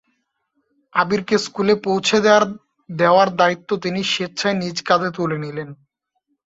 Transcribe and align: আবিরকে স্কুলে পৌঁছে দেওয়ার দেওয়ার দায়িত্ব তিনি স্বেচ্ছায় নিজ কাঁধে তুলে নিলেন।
আবিরকে 0.95 1.35
স্কুলে 1.37 1.73
পৌঁছে 1.85 2.17
দেওয়ার 2.25 2.43
দেওয়ার 2.89 3.29
দায়িত্ব 3.35 3.69
তিনি 3.83 3.99
স্বেচ্ছায় 4.03 4.57
নিজ 4.61 4.77
কাঁধে 4.87 5.09
তুলে 5.15 5.37
নিলেন। 5.43 5.69